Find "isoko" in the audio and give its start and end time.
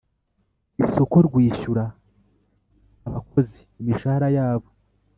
0.83-1.15